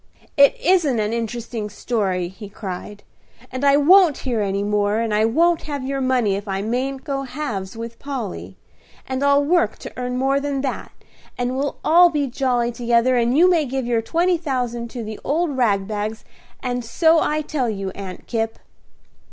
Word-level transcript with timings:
"It 0.35 0.59
isn't 0.59 0.99
an 0.99 1.13
interesting 1.13 1.69
story," 1.69 2.27
he 2.27 2.49
cried; 2.49 3.03
"and 3.51 3.63
I 3.63 3.77
won't 3.77 4.17
hear 4.25 4.41
any 4.41 4.63
more; 4.63 4.97
and 4.99 5.13
I 5.13 5.25
won't 5.25 5.61
have 5.69 5.85
your 5.85 6.01
money 6.01 6.35
if 6.35 6.47
I 6.47 6.63
mayn't 6.63 7.03
go 7.03 7.21
halves 7.21 7.77
with 7.77 7.99
Polly; 7.99 8.57
and 9.07 9.23
I'll 9.23 9.43
work 9.45 9.77
to 9.77 9.93
earn 9.97 10.17
more 10.17 10.39
than 10.39 10.61
that, 10.61 10.91
and 11.37 11.55
we'll 11.55 11.77
all 11.85 12.09
be 12.09 12.25
jolly 12.25 12.71
together, 12.71 13.15
and 13.15 13.37
you 13.37 13.47
may 13.47 13.63
give 13.63 13.85
your 13.85 14.01
twenty 14.01 14.39
thousand 14.39 14.89
to 14.89 15.03
the 15.03 15.19
old 15.23 15.55
rag 15.55 15.87
bags, 15.87 16.25
and 16.63 16.83
so 16.83 17.19
I 17.19 17.41
tell 17.41 17.69
you, 17.69 17.91
Aunt 17.91 18.25
Kipp." 18.25 18.57